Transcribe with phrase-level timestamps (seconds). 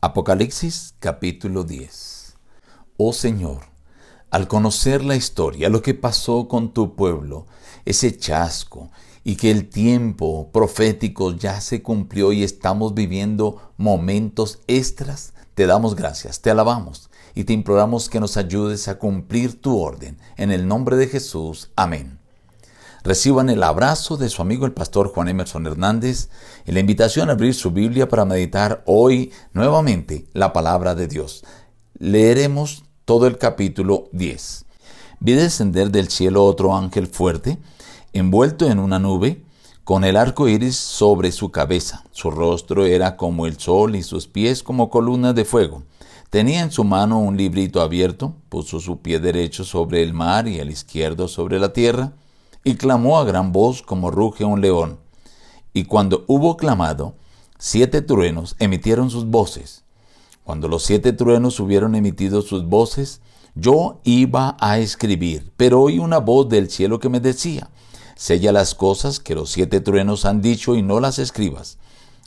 [0.00, 2.36] Apocalipsis capítulo 10
[2.98, 3.62] Oh Señor,
[4.30, 7.48] al conocer la historia, lo que pasó con tu pueblo,
[7.84, 8.92] ese chasco,
[9.24, 15.96] y que el tiempo profético ya se cumplió y estamos viviendo momentos extras, te damos
[15.96, 20.16] gracias, te alabamos y te imploramos que nos ayudes a cumplir tu orden.
[20.36, 22.20] En el nombre de Jesús, amén.
[23.08, 26.28] Reciban el abrazo de su amigo el pastor Juan Emerson Hernández
[26.66, 31.42] y la invitación a abrir su Biblia para meditar hoy nuevamente la palabra de Dios.
[31.98, 34.66] Leeremos todo el capítulo 10.
[35.20, 37.56] Vi descender del cielo otro ángel fuerte,
[38.12, 39.42] envuelto en una nube,
[39.84, 42.04] con el arco iris sobre su cabeza.
[42.12, 45.82] Su rostro era como el sol y sus pies como columnas de fuego.
[46.28, 50.60] Tenía en su mano un librito abierto, puso su pie derecho sobre el mar y
[50.60, 52.12] el izquierdo sobre la tierra
[52.68, 54.98] y clamó a gran voz como ruge un león.
[55.72, 57.14] Y cuando hubo clamado,
[57.58, 59.84] siete truenos emitieron sus voces.
[60.44, 63.22] Cuando los siete truenos hubieron emitido sus voces,
[63.54, 67.70] yo iba a escribir, pero oí una voz del cielo que me decía,
[68.16, 71.78] sella las cosas que los siete truenos han dicho y no las escribas.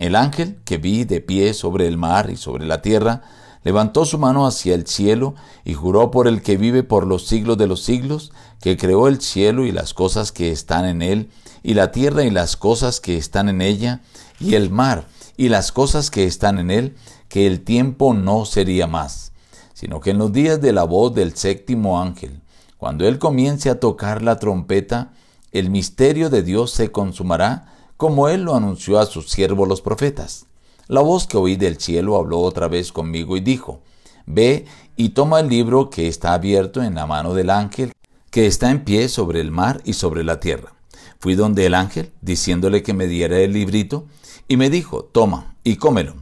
[0.00, 3.22] El ángel que vi de pie sobre el mar y sobre la tierra,
[3.64, 5.34] levantó su mano hacia el cielo
[5.64, 9.20] y juró por el que vive por los siglos de los siglos, que creó el
[9.20, 11.30] cielo y las cosas que están en él,
[11.62, 14.02] y la tierra y las cosas que están en ella,
[14.38, 16.94] y el mar y las cosas que están en él,
[17.28, 19.32] que el tiempo no sería más,
[19.72, 22.42] sino que en los días de la voz del séptimo ángel,
[22.76, 25.12] cuando él comience a tocar la trompeta,
[25.52, 30.46] el misterio de Dios se consumará, como él lo anunció a sus siervos los profetas.
[30.86, 33.80] La voz que oí del cielo habló otra vez conmigo y dijo,
[34.26, 37.92] Ve y toma el libro que está abierto en la mano del ángel,
[38.30, 40.74] que está en pie sobre el mar y sobre la tierra.
[41.18, 44.06] Fui donde el ángel, diciéndole que me diera el librito,
[44.46, 46.16] y me dijo, Toma y cómelo.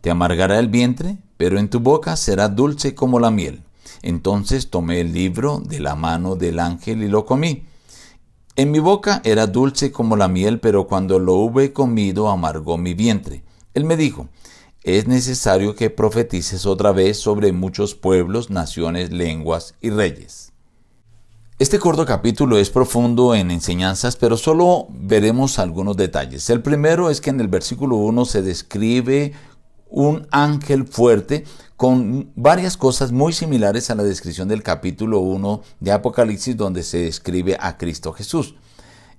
[0.00, 3.62] Te amargará el vientre, pero en tu boca será dulce como la miel.
[4.02, 7.64] Entonces tomé el libro de la mano del ángel y lo comí.
[8.56, 12.94] En mi boca era dulce como la miel, pero cuando lo hube comido amargó mi
[12.94, 13.44] vientre.
[13.74, 14.28] Él me dijo,
[14.82, 20.52] es necesario que profetices otra vez sobre muchos pueblos, naciones, lenguas y reyes.
[21.58, 26.48] Este corto capítulo es profundo en enseñanzas, pero solo veremos algunos detalles.
[26.50, 29.32] El primero es que en el versículo 1 se describe
[29.90, 31.44] un ángel fuerte
[31.76, 36.98] con varias cosas muy similares a la descripción del capítulo 1 de Apocalipsis donde se
[36.98, 38.54] describe a Cristo Jesús.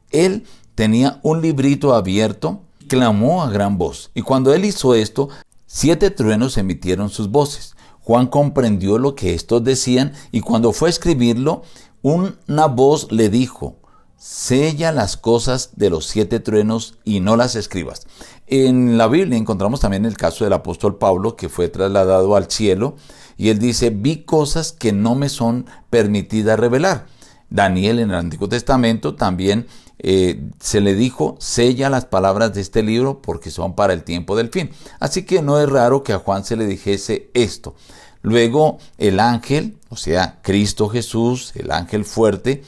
[0.09, 0.45] Él
[0.75, 4.11] tenía un librito abierto clamó a gran voz.
[4.13, 5.29] Y cuando él hizo esto,
[5.65, 7.77] siete truenos emitieron sus voces.
[8.01, 11.61] Juan comprendió lo que estos decían y cuando fue a escribirlo,
[12.01, 13.77] una voz le dijo,
[14.17, 18.07] sella las cosas de los siete truenos y no las escribas.
[18.47, 22.95] En la Biblia encontramos también el caso del apóstol Pablo que fue trasladado al cielo
[23.37, 27.05] y él dice, vi cosas que no me son permitidas revelar.
[27.49, 29.67] Daniel en el Antiguo Testamento también
[29.97, 34.35] eh, se le dijo, sella las palabras de este libro porque son para el tiempo
[34.35, 34.69] del fin.
[34.99, 37.75] Así que no es raro que a Juan se le dijese esto.
[38.21, 42.63] Luego el ángel, o sea, Cristo Jesús, el ángel fuerte,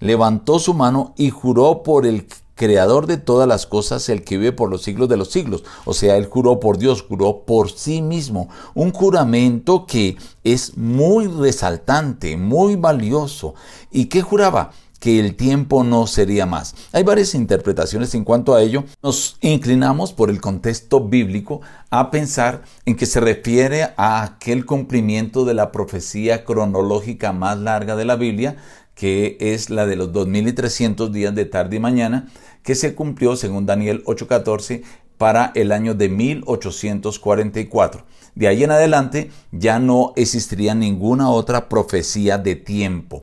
[0.00, 2.26] levantó su mano y juró por el
[2.56, 5.62] creador de todas las cosas, el que vive por los siglos de los siglos.
[5.84, 8.48] O sea, él juró por Dios, juró por sí mismo.
[8.74, 13.54] Un juramento que es muy resaltante, muy valioso.
[13.92, 14.72] ¿Y qué juraba?
[14.98, 16.74] que el tiempo no sería más.
[16.92, 18.84] Hay varias interpretaciones en cuanto a ello.
[19.02, 25.44] Nos inclinamos por el contexto bíblico a pensar en que se refiere a aquel cumplimiento
[25.44, 28.56] de la profecía cronológica más larga de la Biblia,
[28.96, 32.26] que es la de los 2300 días de tarde y mañana,
[32.64, 34.82] que se cumplió según Daniel 8:14
[35.18, 38.04] para el año de 1844.
[38.34, 43.22] De ahí en adelante ya no existiría ninguna otra profecía de tiempo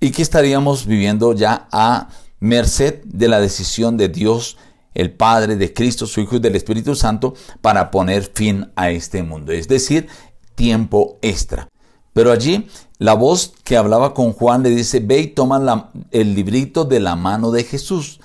[0.00, 2.08] y que estaríamos viviendo ya a
[2.40, 4.58] merced de la decisión de Dios,
[4.94, 9.22] el Padre, de Cristo, su Hijo y del Espíritu Santo para poner fin a este
[9.22, 10.08] mundo, es decir,
[10.54, 11.68] tiempo extra.
[12.16, 12.66] Pero allí
[12.96, 17.14] la voz que hablaba con Juan le dice, ve y toma el librito de la
[17.14, 18.20] mano de Jesús.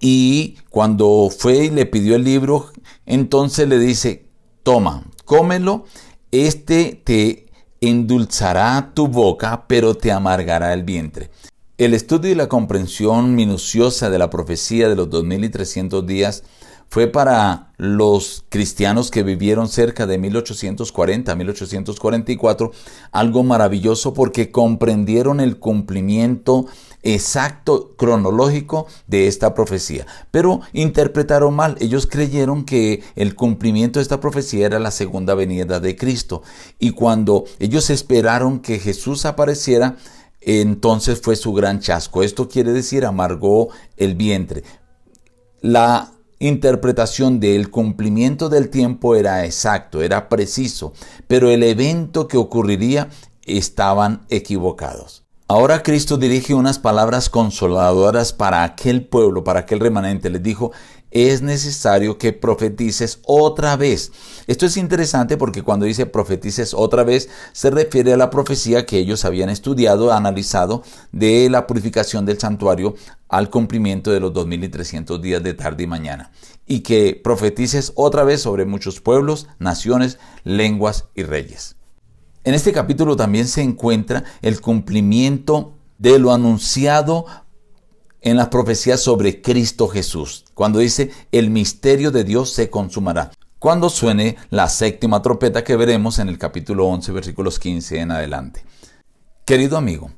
[0.00, 2.72] Y cuando fue y le pidió el libro,
[3.06, 4.26] entonces le dice,
[4.64, 5.84] toma, cómelo,
[6.32, 7.46] este te
[7.80, 11.30] endulzará tu boca, pero te amargará el vientre.
[11.78, 16.42] El estudio y la comprensión minuciosa de la profecía de los 2300 días
[16.92, 22.70] fue para los cristianos que vivieron cerca de 1840, 1844,
[23.12, 26.66] algo maravilloso porque comprendieron el cumplimiento
[27.02, 30.06] exacto cronológico de esta profecía.
[30.30, 31.78] Pero interpretaron mal.
[31.80, 36.42] Ellos creyeron que el cumplimiento de esta profecía era la segunda venida de Cristo.
[36.78, 39.96] Y cuando ellos esperaron que Jesús apareciera,
[40.42, 42.22] entonces fue su gran chasco.
[42.22, 44.62] Esto quiere decir amargó el vientre.
[45.62, 46.11] La
[46.42, 50.92] interpretación del cumplimiento del tiempo era exacto, era preciso,
[51.28, 53.08] pero el evento que ocurriría
[53.44, 55.22] estaban equivocados.
[55.46, 60.30] Ahora Cristo dirige unas palabras consoladoras para aquel pueblo, para aquel remanente.
[60.30, 60.72] Les dijo,
[61.12, 64.10] es necesario que profetices otra vez.
[64.46, 68.98] Esto es interesante porque cuando dice profetices otra vez, se refiere a la profecía que
[68.98, 70.82] ellos habían estudiado, analizado
[71.12, 72.94] de la purificación del santuario
[73.28, 76.32] al cumplimiento de los 2300 días de tarde y mañana.
[76.66, 81.76] Y que profetices otra vez sobre muchos pueblos, naciones, lenguas y reyes.
[82.44, 87.26] En este capítulo también se encuentra el cumplimiento de lo anunciado
[88.22, 93.32] en las profecías sobre Cristo Jesús, cuando dice el misterio de Dios se consumará.
[93.58, 98.64] Cuando suene la séptima trompeta que veremos en el capítulo 11, versículos 15 en adelante.
[99.44, 100.10] Querido amigo,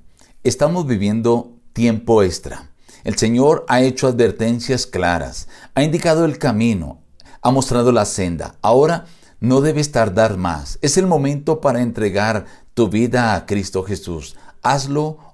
[0.42, 2.70] estamos viviendo tiempo extra.
[3.04, 7.02] El Señor ha hecho advertencias claras, ha indicado el camino,
[7.42, 8.54] ha mostrado la senda.
[8.62, 9.04] Ahora
[9.40, 10.78] no debes tardar más.
[10.80, 14.36] Es el momento para entregar tu vida a Cristo Jesús.
[14.62, 15.33] Hazlo